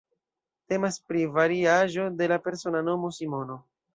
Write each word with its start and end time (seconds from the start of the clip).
Temas 0.71 0.95
pri 1.09 1.25
variaĵo 1.35 2.07
de 2.21 2.31
la 2.33 2.39
persona 2.47 2.83
nomo 2.91 3.15
Simono. 3.21 3.59